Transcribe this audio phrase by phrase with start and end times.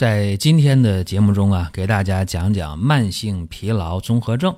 [0.00, 4.56] 在今天的节目中啊，给大家讲讲慢性疲劳综合症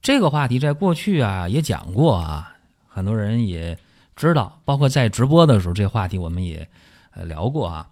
[0.00, 0.58] 这个话题。
[0.58, 2.56] 在过去啊也讲过啊，
[2.88, 3.78] 很多人也
[4.16, 6.66] 知道，包括在直播的时候，这话题我们也
[7.10, 7.86] 呃聊过啊。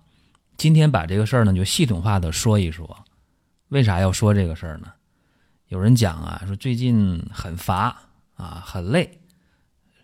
[0.56, 3.04] 今天把这个事儿呢就系统化的说一说。
[3.68, 4.86] 为啥要说这个事儿呢？
[5.68, 7.94] 有人讲啊，说最近很乏
[8.34, 9.20] 啊，很累，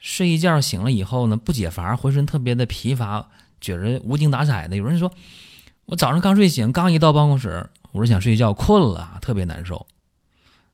[0.01, 3.27] 睡一觉醒了以后呢不解乏，浑身特别的疲乏，
[3.59, 4.77] 觉着无精打采的。
[4.77, 5.11] 有人说。
[5.89, 9.87] 我早上刚睡醒，刚一到办公室，我是想睡觉，困了，特别难受。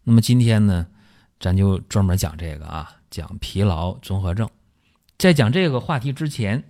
[0.02, 0.88] 那么今天呢，
[1.38, 4.50] 咱就专门讲这个啊，讲疲劳综合症。
[5.16, 6.64] 在讲这个话题之前，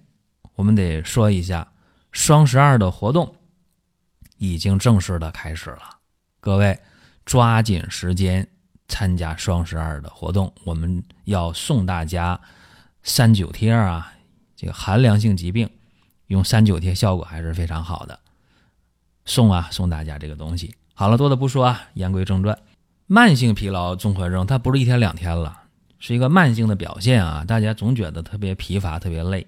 [0.56, 1.72] 我们得说一下
[2.12, 3.34] 双十二的活动
[4.36, 5.96] 已经正式的开始了，
[6.38, 6.78] 各位
[7.24, 8.46] 抓紧时间
[8.88, 10.52] 参加双十二的活动。
[10.64, 12.38] 我们要送大家
[13.02, 14.12] 三九贴啊，
[14.54, 15.70] 这个寒凉性疾病
[16.26, 18.20] 用三九贴效果还是非常好的。
[19.34, 20.72] 送啊，送大家这个东西。
[20.94, 22.56] 好了，多的不说啊，言归正传。
[23.08, 25.62] 慢性疲劳综合症，它不是一天两天了，
[25.98, 27.44] 是一个慢性的表现啊。
[27.44, 29.44] 大家总觉得特别疲乏，特别累。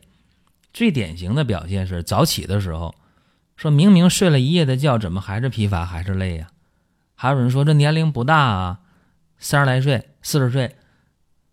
[0.72, 2.96] 最典型的表现是早起的时候，
[3.54, 6.48] 说明明睡了一夜的觉，怎么还是疲乏，还是累呀？
[7.14, 8.80] 还有人说这年龄不大啊，
[9.38, 10.74] 三十来岁、四十岁，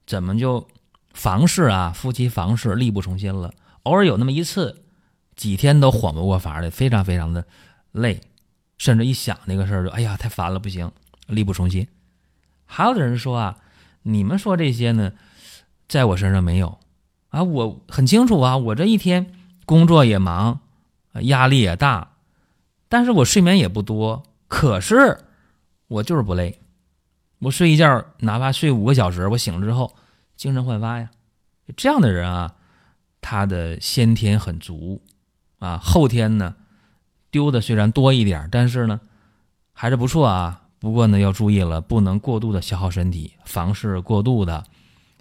[0.08, 0.68] 怎么就
[1.14, 3.54] 房事啊，夫妻房事力不从心了？
[3.84, 4.82] 偶尔有那么一次，
[5.36, 7.46] 几天都缓不过乏来，非常非常的。
[7.94, 8.20] 累，
[8.78, 10.92] 甚至一想那个事儿就哎呀太烦了，不行，
[11.28, 11.88] 力不从心。
[12.66, 13.58] 还有的人说啊，
[14.02, 15.14] 你们说这些呢，
[15.88, 16.80] 在我身上没有
[17.30, 19.32] 啊，我很清楚啊，我这一天
[19.66, 20.60] 工作也忙，
[21.22, 22.16] 压力也大，
[22.90, 25.26] 但是我睡眠也不多，可是
[25.88, 26.60] 我就是不累，
[27.40, 29.96] 我睡一觉，哪怕睡五个小时，我醒了之后
[30.36, 31.12] 精神焕发呀。
[31.78, 32.56] 这样的人啊，
[33.22, 35.02] 他的先天很足
[35.60, 36.56] 啊，后天呢。
[37.34, 39.02] 丢的虽然多一点，但是呢，
[39.74, 40.62] 还是不错啊。
[40.78, 44.64] 不过呢，要注意了，不能过度的消耗身体，房事过度的、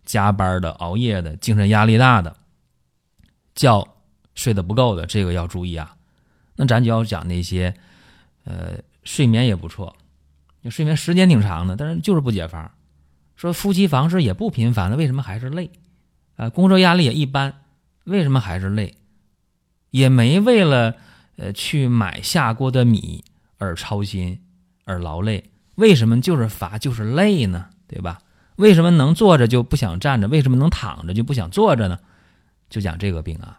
[0.05, 2.37] 加班的、熬夜的、精神压力大的、
[3.55, 3.89] 觉
[4.35, 5.97] 睡得不够的，这个要注意啊。
[6.55, 7.75] 那咱就要讲那些，
[8.45, 8.75] 呃，
[9.05, 9.97] 睡眠也不错，
[10.71, 12.75] 睡眠时间挺长的，但是就是不解乏。
[13.37, 15.71] 说夫妻房事也不频繁了，为什么还是累？
[16.37, 17.55] 啊，工作压力也一般，
[18.05, 18.97] 为什么还是累？
[19.91, 20.95] 也没为了。
[21.43, 23.25] 呃，去买下锅的米
[23.59, 24.41] 而操心
[24.85, 27.71] 而劳累，为什么就是乏就是累呢？
[27.89, 28.21] 对吧？
[28.55, 30.29] 为什么能坐着就不想站着？
[30.29, 31.99] 为什么能躺着就不想坐着呢？
[32.71, 33.59] 就讲这个病啊，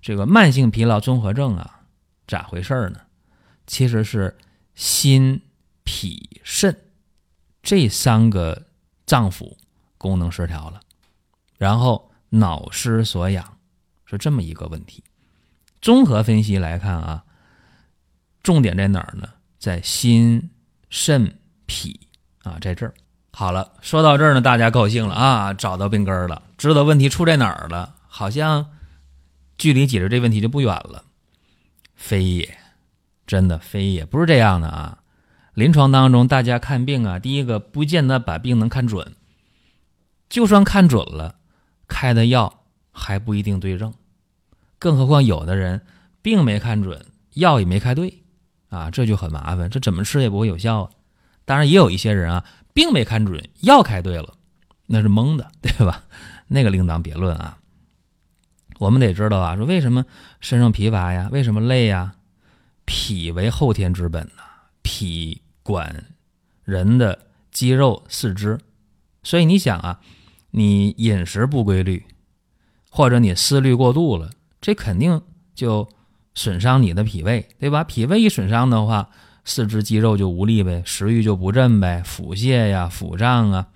[0.00, 1.82] 这个慢性疲劳综合症啊，
[2.26, 3.00] 咋回事呢？
[3.66, 4.38] 其实是
[4.74, 5.42] 心、
[5.84, 6.74] 脾、肾
[7.62, 8.64] 这三个
[9.04, 9.58] 脏腑
[9.98, 10.80] 功能失调了，
[11.58, 13.58] 然后脑失所养，
[14.06, 15.03] 是这么一个问题。
[15.84, 17.24] 综合分析来看啊，
[18.42, 19.28] 重点在哪儿呢？
[19.58, 20.48] 在心、
[20.88, 22.08] 肾、脾
[22.42, 22.94] 啊，在这儿。
[23.34, 28.70] 好了，说到这儿呢，大家高兴了啊，找到病根儿了，知道问题出在哪儿了，好像
[29.58, 31.04] 距离解决这问题就不远了。
[31.94, 32.56] 非也，
[33.26, 35.00] 真的非也不是这样的啊。
[35.52, 39.14] 临床当中，大家看病啊，第一个不见得把病能看准，
[40.30, 41.34] 就算看准了，
[41.86, 43.92] 开的药还不一定对症。
[44.78, 45.82] 更何况有的人
[46.22, 48.22] 病没看准，药也没开对，
[48.68, 50.90] 啊，这就很麻烦，这怎么吃也不会有效啊。
[51.44, 54.34] 当然也有一些人啊，病没看准，药开对了，
[54.86, 56.04] 那是蒙的，对吧？
[56.48, 57.58] 那个另当别论啊。
[58.78, 60.04] 我们得知道啊，说为什么
[60.40, 61.28] 身上疲乏呀？
[61.30, 62.16] 为什么累呀？
[62.84, 64.42] 脾为后天之本呐，
[64.82, 66.04] 脾管
[66.64, 68.58] 人的肌肉四肢，
[69.22, 70.00] 所以你想啊，
[70.50, 72.04] 你饮食不规律，
[72.90, 74.30] 或者你思虑过度了。
[74.64, 75.20] 这肯定
[75.54, 75.86] 就
[76.34, 77.84] 损伤你的脾胃，对吧？
[77.84, 79.10] 脾胃一损伤的话，
[79.44, 83.66] 四肢肌肉就无力呗，食欲就不振呗，腹泻呀、腹胀啊，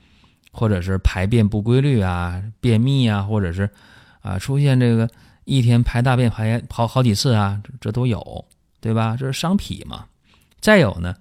[0.50, 3.68] 或者是排便不规律啊、便秘啊，或者是
[4.22, 5.06] 啊出现这个
[5.44, 8.46] 一天排大便排好好几次啊，这都有，
[8.80, 9.14] 对吧？
[9.14, 10.06] 这是伤脾嘛。
[10.58, 11.14] 再有呢，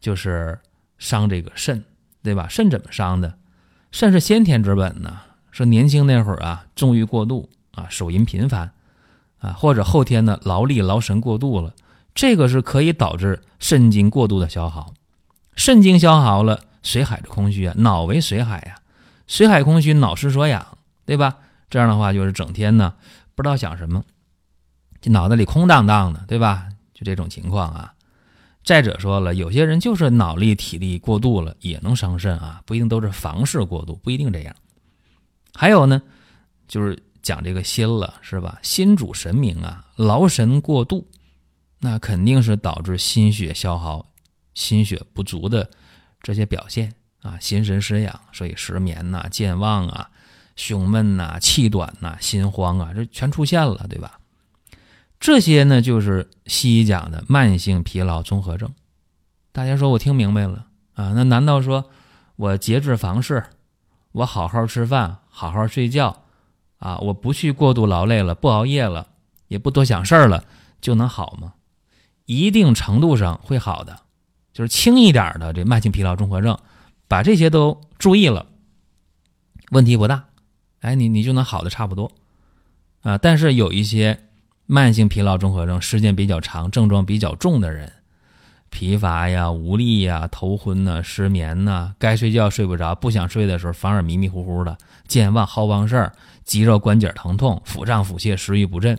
[0.00, 0.58] 就是
[0.96, 1.84] 伤这个肾，
[2.22, 2.46] 对吧？
[2.48, 3.34] 肾怎么伤的？
[3.92, 5.20] 肾是先天之本呢，
[5.50, 8.72] 说年轻那会儿啊，纵欲过度啊，手淫频繁。
[9.44, 11.74] 啊，或者后天呢，劳力劳神过度了，
[12.14, 14.94] 这个是可以导致肾精过度的消耗。
[15.56, 18.76] 肾精消耗了，水海的空虚啊，脑为水海呀，
[19.26, 21.36] 水海空虚，脑失所养，对吧？
[21.68, 22.94] 这样的话就是整天呢
[23.34, 24.04] 不知道想什么，
[25.00, 26.68] 这脑子里空荡荡的，对吧？
[26.94, 27.92] 就这种情况啊。
[28.64, 34.56] 再者说了，有些人就是脑力体力过度了，也能伤肾啊，不一定都是房事过度，不一定这样。
[35.52, 36.00] 还有呢，
[36.66, 38.58] 就是讲这个心了，是吧？
[38.62, 41.08] 心主神明啊，劳神过度，
[41.80, 44.12] 那肯定是导致心血消耗、
[44.52, 45.68] 心血不足的
[46.22, 50.10] 这些表现啊，心神失养，所以失眠呐、健忘啊、
[50.54, 54.20] 胸闷呐、气短呐、心慌啊，这全出现了，对吧？
[55.18, 58.70] 这些呢，就是西医讲的慢性疲劳综合症。
[59.52, 61.14] 大家说我听明白了啊？
[61.14, 61.88] 那难道说
[62.36, 63.42] 我节制房事，
[64.12, 66.23] 我好好吃饭，好好睡觉
[66.78, 69.08] 啊，我不去过度劳累了，不熬夜了，
[69.48, 70.44] 也不多想事儿了，
[70.80, 71.54] 就能好吗？
[72.26, 74.00] 一定程度上会好的，
[74.52, 76.58] 就是轻一点的这慢性疲劳综合症，
[77.08, 78.46] 把这些都注意了，
[79.70, 80.24] 问题不大。
[80.80, 82.12] 哎，你你就能好的差不多
[83.02, 83.18] 啊。
[83.18, 84.20] 但是有一些。
[84.66, 87.92] 慢性疲劳综合症时间比较长、症状比较重的人，
[88.74, 94.76] 疲乏呀、无力呀、头昏呐、失眠呐，该睡觉睡不着，不想睡的时候反而迷迷糊糊的，
[95.06, 96.12] 健忘好忘事儿，
[96.42, 98.98] 肌肉关节疼痛、腹胀腹泻、食欲不振。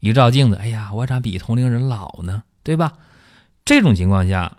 [0.00, 2.42] 一照镜子，哎呀，我咋比同龄人老呢？
[2.64, 2.94] 对吧？
[3.64, 4.56] 这种情况下，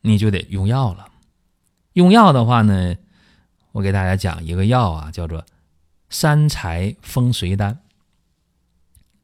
[0.00, 1.06] 你就得用药了。
[1.92, 2.94] 用药的话呢，
[3.72, 5.44] 我给大家讲一个药啊，叫做
[6.08, 7.78] 三柴风随丹。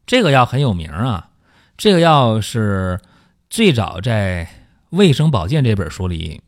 [0.05, 1.31] 这个药很有名啊，
[1.75, 2.99] 这个药是
[3.49, 4.45] 最早在
[4.89, 6.41] 《卫生保健》这本书里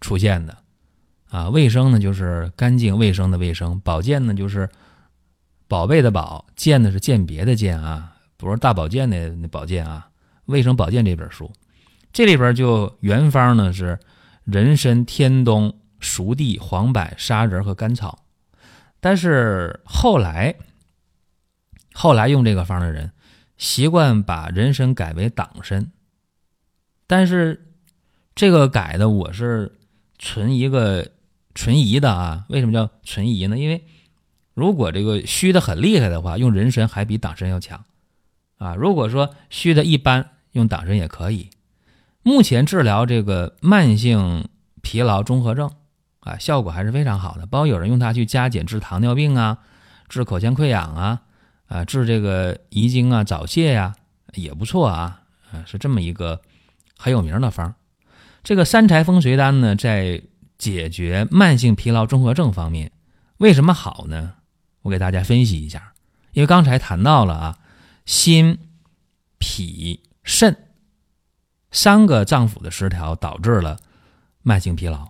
[0.00, 0.58] 出现的
[1.30, 1.48] 啊。
[1.48, 4.68] 卫生呢就是干净卫生的卫生，保健呢就是
[5.66, 10.08] 宝贝的宝，健呢是鉴别的鉴啊，不是大保健的那保健啊。
[10.46, 11.50] 《卫生保健》这本书，
[12.12, 13.98] 这里边就原方呢是
[14.44, 18.24] 人参、天冬、熟地、黄柏、砂仁和甘草，
[19.00, 20.54] 但是后来。
[21.94, 23.10] 后来用这个方的人，
[23.56, 25.90] 习惯把人参改为党参，
[27.08, 27.66] 但是
[28.36, 29.76] 这个改的我是
[30.20, 31.08] 存一个
[31.56, 32.44] 存疑的啊。
[32.48, 33.58] 为什么叫存疑呢？
[33.58, 33.84] 因为
[34.54, 37.84] 如果这个虚的很厉害的话，用人参还比党参要强
[38.58, 38.76] 啊。
[38.76, 41.50] 如果说虚的一般，用党参也可以。
[42.22, 44.48] 目前治疗这个慢性
[44.82, 45.68] 疲劳综合症
[46.20, 49.58] 啊，效果还是非常好的，包括有人用它去加减治糖尿病啊，
[50.08, 51.22] 治口腔溃疡啊。
[51.68, 53.94] 啊，治这个遗精啊、早泄呀，
[54.32, 55.20] 也不错啊，
[55.52, 56.40] 啊，是这么一个
[56.98, 57.74] 很有名的方。
[58.42, 60.20] 这个三柴风随丹呢，在
[60.58, 62.92] 解决慢性疲劳综合症方面，
[63.38, 64.34] 为什么好呢？
[64.82, 65.94] 我给大家分析一下。
[66.32, 67.58] 因为刚才谈到了啊，
[68.04, 68.58] 心、
[69.38, 70.68] 脾、肾
[71.70, 73.78] 三个脏腑的失调导致了
[74.42, 75.08] 慢性疲劳。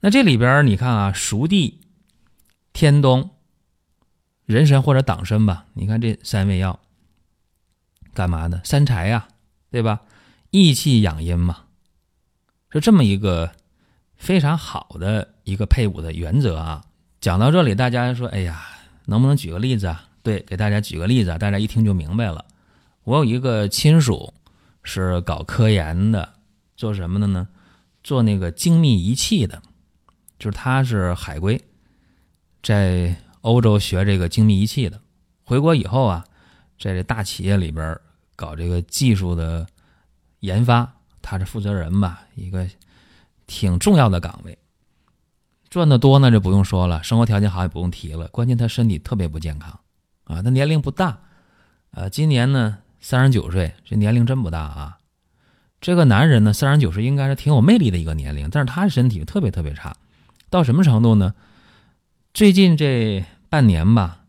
[0.00, 1.80] 那这里边你看啊，熟地、
[2.72, 3.30] 天冬。
[4.46, 6.80] 人参或者党参吧，你看这三味药，
[8.14, 8.62] 干嘛呢？
[8.64, 9.28] 三柴呀，
[9.70, 10.00] 对吧？
[10.50, 11.64] 益气养阴嘛，
[12.70, 13.52] 是这么一个
[14.16, 16.84] 非常好的一个配伍的原则啊。
[17.20, 18.66] 讲到这里，大家说，哎呀，
[19.06, 20.08] 能不能举个例子啊？
[20.22, 22.44] 对，给大家举个例子啊，大家一听就明白了。
[23.04, 24.32] 我有一个亲属
[24.82, 26.34] 是搞科研的，
[26.76, 27.48] 做什么的呢？
[28.02, 29.62] 做那个精密仪器的，
[30.38, 31.62] 就是他是海归，
[32.62, 33.16] 在。
[33.42, 35.00] 欧洲学这个精密仪器的，
[35.44, 36.24] 回国以后啊，
[36.76, 37.96] 在这大企业里边
[38.34, 39.64] 搞这个技术的
[40.40, 42.68] 研发，他是负责人吧，一个
[43.46, 44.58] 挺重要的岗位，
[45.68, 49.80] 赚的多呢，就不用说了，生活条件好也不用提了，关键他身体特别不健康
[50.24, 51.18] 啊，他年龄不大，
[51.90, 54.98] 呃，今年呢三十九岁，这年龄真不大啊。
[55.80, 59.96] 这个男人呢三十九岁应该是挺有魅力的一个年龄，但是他身体特别特别差，
[60.50, 61.34] 到什么程度呢？
[62.34, 64.24] 最近这半年吧，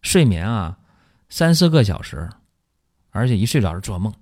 [0.00, 0.78] 睡眠啊
[1.28, 2.30] 三四个小时，
[3.10, 4.14] 而且一睡着就做梦，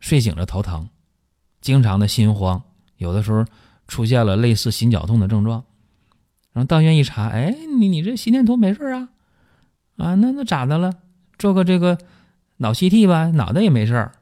[0.00, 0.88] 睡醒了头疼，
[1.60, 2.62] 经常的心慌，
[2.96, 3.44] 有的时候
[3.86, 5.64] 出现了类似心绞痛的症状，
[6.52, 9.08] 然后到医院一查，哎，你你这心电图没事啊，
[9.96, 10.92] 啊，那那咋的了？
[11.38, 11.96] 做个这个
[12.56, 14.12] 脑 CT 吧，脑袋也没事儿。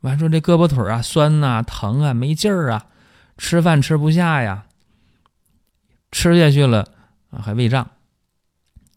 [0.00, 2.86] 完说这胳膊腿啊酸呐、疼啊、没劲儿啊，
[3.38, 4.66] 吃饭吃不下呀，
[6.10, 6.92] 吃下去了。
[7.30, 7.90] 啊，还胃胀，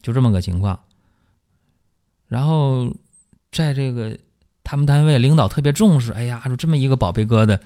[0.04, 0.80] 就这么个情况。
[2.28, 2.96] 然后
[3.52, 4.20] 在这个
[4.70, 7.60] 他们单位领导特别重视，哎呀，说这么一个宝贝疙瘩，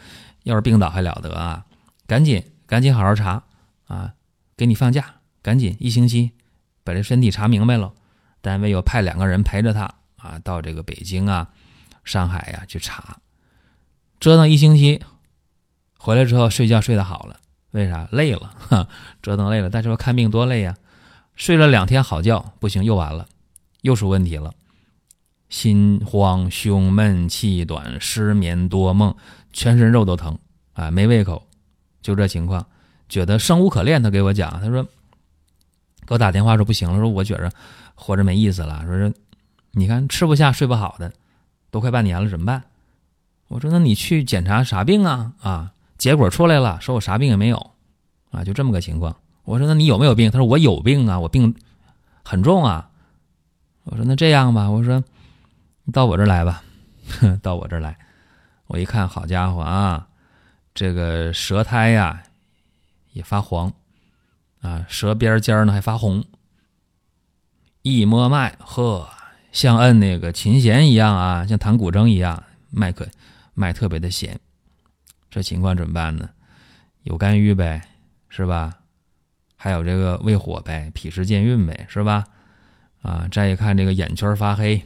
[0.43, 1.65] 要是病倒还了得啊！
[2.07, 3.43] 赶紧赶紧好好查
[3.87, 4.13] 啊，
[4.55, 6.31] 给你放假，赶紧一星期
[6.81, 7.91] 把这身体查明白了。
[8.39, 9.81] 单位又派两个人陪着他
[10.15, 11.49] 啊，到这个北京啊，
[12.05, 13.17] 上海呀去查，
[14.21, 15.01] 折腾一星期，
[15.97, 17.35] 回来之后睡觉睡得好了，
[17.71, 18.07] 为啥？
[18.13, 18.87] 累了，哈，
[19.21, 19.69] 折腾累了。
[19.69, 20.77] 但是说看病多累呀，
[21.35, 23.27] 睡了两天好觉，不行又完了，
[23.81, 24.53] 又出问题了，
[25.53, 29.15] 心慌、胸闷、气短、失眠多梦，
[29.51, 30.35] 全身肉都疼
[30.73, 31.45] 啊，没胃口，
[32.01, 32.65] 就这情况，
[33.07, 34.01] 觉得生无可恋。
[34.01, 34.83] 他给我讲，他说。
[36.05, 37.49] 给我打电话说不行了，说我觉着
[37.95, 38.83] 活着没意思了。
[38.85, 39.13] 说是
[39.71, 41.13] 你看吃不下睡不好的，
[41.69, 42.63] 都快半年了，怎么办？
[43.47, 45.33] 我说那你去检查啥病啊？
[45.41, 47.71] 啊，结果出来了，说我啥病也没有，
[48.31, 49.15] 啊，就这么个情况。
[49.45, 50.29] 我说那你有没有病？
[50.31, 51.55] 他说我有病啊，我病
[52.23, 52.89] 很重啊。
[53.83, 55.01] 我说那这样吧，我说
[55.83, 56.63] 你到我这儿来吧，
[57.19, 57.97] 哼到我这儿来。
[58.67, 60.07] 我一看，好家伙啊，
[60.73, 62.23] 这个舌苔呀
[63.11, 63.71] 也发黄。
[64.61, 66.23] 啊，舌边尖呢还发红，
[67.81, 69.09] 一摸脉，呵，
[69.51, 73.05] 像摁那个琴弦一样啊，像弹古筝一样，脉可
[73.53, 74.39] 脉特别的弦。
[75.29, 76.29] 这情况怎么办呢？
[77.01, 77.81] 有肝郁呗，
[78.29, 78.73] 是吧？
[79.57, 82.23] 还有这个胃火呗，脾湿健运呗，是吧？
[83.01, 84.81] 啊，再一看这个眼圈发黑，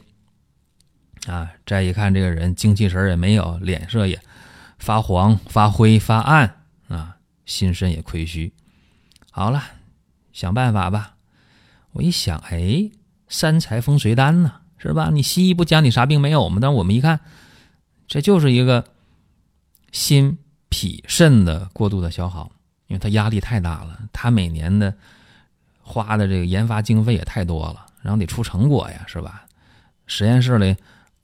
[1.26, 4.20] 啊，再一看这个人精气神也没有，脸色也
[4.78, 8.52] 发黄、发灰、发暗啊，心神也亏虚。
[9.30, 9.62] 好了，
[10.32, 11.16] 想办法吧。
[11.92, 12.90] 我一想，哎，
[13.28, 15.10] 三才风水丹呢，是吧？
[15.12, 16.58] 你西医不讲你啥病没有吗？
[16.60, 17.20] 但我们一看，
[18.06, 18.84] 这就是一个
[19.90, 22.52] 心脾肾的过度的消耗，
[22.86, 24.94] 因为他压力太大了，他每年的
[25.82, 29.44] 花的这个研发经费也太多了，然后得出成果呀，是吧？
[30.06, 30.74] 实验室里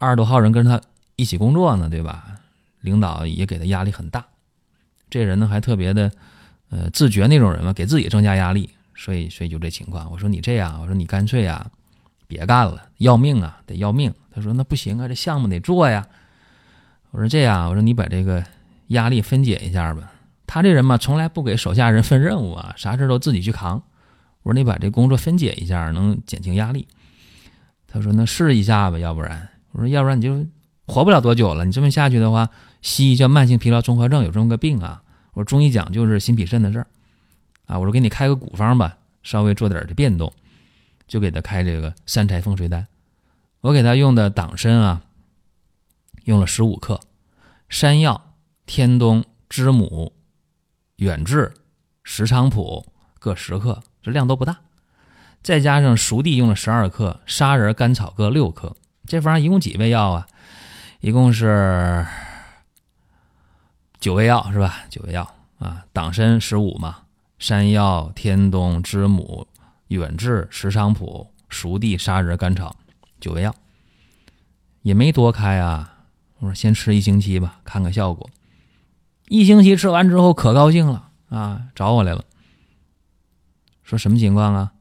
[0.04, 0.80] 二十多号人跟他
[1.16, 2.26] 一起工作呢，对吧？
[2.80, 4.24] 领导也给他压力很大，
[5.08, 6.10] 这人呢还特别的。
[6.70, 10.10] 呃，自觉那种人嘛，给自己增加压力，所以所以就这情况。
[10.10, 11.70] 我说你这样，我说你干脆啊，
[12.26, 14.12] 别干了，要命啊，得要命。
[14.32, 16.04] 他说那不行啊，这项目得做呀。
[17.12, 18.44] 我说这样，我说你把这个
[18.88, 20.10] 压力分解一下吧。
[20.46, 23.80] 他这人嘛，从来不给手下人分任务啊，啥事都自己去扛。
[24.42, 26.88] 我说你把这工作分解一下，能减轻压力。
[27.86, 30.46] 他说那试一下吧，要不然我说要不然你就
[30.86, 31.64] 活不了多久了。
[31.64, 32.48] 你这么下去的话，
[32.80, 35.02] 西医叫慢性疲劳综合症，有这么个病啊。
[35.32, 36.86] 我说中医讲就是心脾肾的事儿，
[37.66, 40.32] 啊，我说给你开个古方吧，稍微做点的变动，
[41.08, 42.86] 就给他开这个三柴风水丹。
[43.62, 45.02] 我给他用的党参啊，
[46.22, 47.00] 用了十五克，
[47.68, 50.12] 山药、天冬、知母、
[50.96, 51.52] 远志、
[52.04, 52.86] 石菖蒲
[53.18, 54.58] 各十克，这量都不大。
[55.42, 58.76] 再加上熟地用了十二克，砂仁、甘草各六克。
[59.06, 60.26] 这方一共几味药啊？
[61.00, 62.06] 一共是。
[64.00, 64.82] 九味药是吧？
[64.90, 67.04] 九味药啊，党参十五嘛，
[67.38, 69.46] 山药、天冬、知母、
[69.88, 72.76] 远志、石菖蒲、熟地、砂仁、甘草，
[73.18, 73.54] 九味药
[74.82, 76.04] 也没多开啊。
[76.38, 78.28] 我说先吃一星期吧，看看效果。
[79.28, 82.22] 一星期吃完之后可高兴了啊，找我来了，
[83.82, 84.72] 说什么情况啊？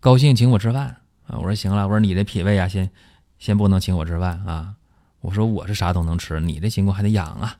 [0.00, 1.38] 高兴请我吃饭啊！
[1.38, 2.90] 我说行了，我说你的脾胃啊，先
[3.38, 4.74] 先不能请我吃饭啊。
[5.20, 7.56] 我说我是啥都能吃，你这情况还得养啊。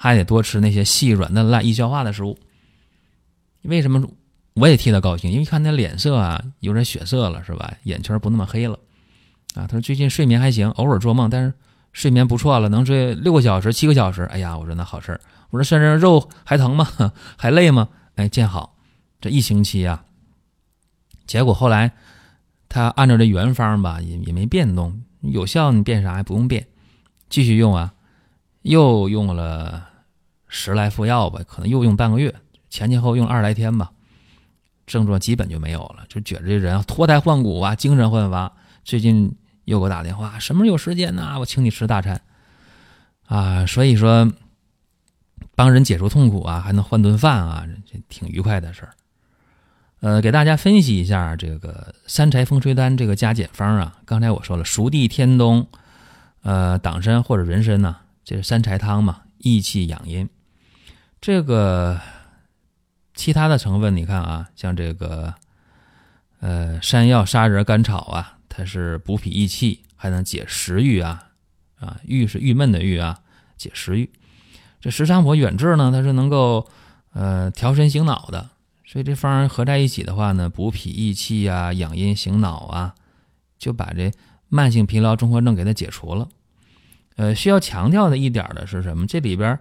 [0.00, 2.38] 还得多吃那些细软嫩烂易消化的食物。
[3.62, 4.08] 为什么
[4.54, 5.28] 我也替他高兴？
[5.32, 7.74] 因为看他脸色啊有点血色了，是吧？
[7.82, 8.78] 眼圈不那么黑了
[9.54, 9.66] 啊。
[9.66, 11.52] 他说最近睡眠还行，偶尔做梦，但是
[11.92, 14.22] 睡眠不错了，能睡六个小时、七个小时。
[14.30, 15.20] 哎呀，我说那好事儿。
[15.50, 16.86] 我说身上肉还疼吗？
[17.36, 17.88] 还累吗？
[18.14, 18.76] 哎，见好。
[19.20, 20.04] 这一星期啊，
[21.26, 21.92] 结果后来
[22.68, 26.66] 他按照这原方吧，也也没变动，有效你变啥也不用变，
[27.28, 27.94] 继续用啊。
[28.62, 29.88] 又用了
[30.48, 32.34] 十来副药吧，可能又用半个月，
[32.68, 33.90] 前前后用二十来天吧，
[34.86, 38.52] 症状基本就没有了，就觉着这人脱胎换骨啊，精神焕发。
[38.84, 39.34] 最近
[39.64, 41.38] 又给我打电话，什么时候有时间呢？
[41.38, 42.20] 我请你吃大餐
[43.26, 43.64] 啊！
[43.64, 44.30] 所以说，
[45.54, 48.92] 帮人解除痛苦啊，还能换顿饭啊，这挺愉快的事儿。
[50.00, 53.98] 呃，给大家分析一下这个三柴风水丹这个加减方啊。
[54.04, 55.66] 刚才我说了，熟地、天冬、
[56.42, 57.96] 呃党参或者人参呢。
[58.24, 60.28] 这是三柴汤嘛，益气养阴。
[61.20, 61.98] 这个
[63.14, 65.34] 其他的成分，你看啊，像这个
[66.40, 71.30] 呃山药、砂仁、甘草啊，它是补脾益气，还能解食欲啊
[71.80, 73.18] 啊，郁是郁闷的郁啊，
[73.56, 74.10] 解食欲。
[74.80, 76.68] 这石菖蒲、远志呢，它是能够
[77.14, 78.50] 呃调神醒脑的，
[78.90, 82.94] 所以这方合在一起的话呢，补脾益气啊，养阴醒脑啊，
[83.58, 84.10] 就把这
[84.48, 86.26] 慢性疲劳综合症给它解除了。
[87.16, 89.06] 呃，需要强调的一点的是什么？
[89.06, 89.58] 这里边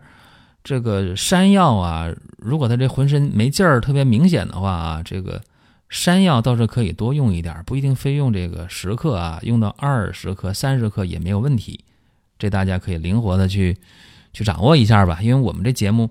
[0.63, 5.41] 这个山药啊，如果他这浑身没劲儿特别明显的话啊，这个
[5.89, 11.83] 山药倒是可以多用一点，不一定非用这个十克啊，用到二十克、三十克也没有问题。
[12.39, 13.75] 这大家可以灵活的去
[14.31, 15.19] 去掌握一下吧。
[15.21, 16.09] 因为我们这节目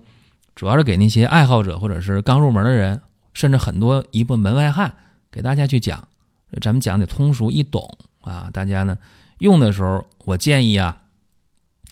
[0.53, 3.01] 主要是给那些爱好者或者是刚入门的人，
[3.37, 4.91] 甚至很多一部分门外汉，
[5.29, 6.07] 给大家去讲，
[6.59, 8.49] 咱们讲的通俗易懂啊。
[8.51, 8.97] 大家呢
[9.37, 11.03] 用的时候，我建议啊，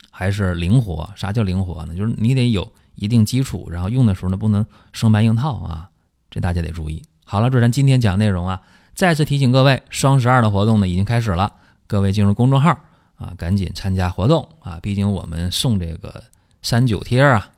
[0.10, 1.08] 还是灵活。
[1.16, 1.94] 啥叫灵活呢？
[1.94, 5.88] 就是你得有一定基础，然后用的时候呢不能生搬硬套啊，
[6.32, 7.04] 这大家得注意。
[7.24, 8.60] 好了，这是咱今天讲内容啊。
[8.96, 11.54] 再次提醒各位，双十二的活动呢已经开始了，
[11.86, 12.72] 各位进入公众号
[13.18, 14.80] 啊，赶紧参加活动啊！
[14.82, 16.24] 毕竟我们送这个
[16.64, 17.52] 三九贴啊，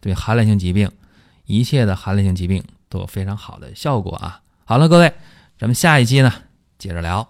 [0.00, 0.90] 对寒凉性疾病，
[1.44, 4.42] 一切的寒凉性疾病都有非常好的效果啊！
[4.64, 5.12] 好了，各位，
[5.58, 6.32] 咱们下一期呢
[6.78, 7.28] 接着聊。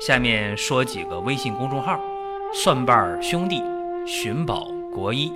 [0.00, 1.98] 下面说几个微信公众号：
[2.52, 3.62] 蒜瓣兄弟、
[4.06, 5.32] 寻宝国医、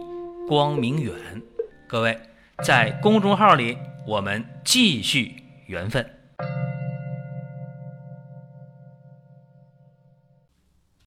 [0.46, 1.14] 光明远，
[1.88, 2.18] 各位。
[2.62, 5.34] 在公众号里，我们继续
[5.66, 6.19] 缘分。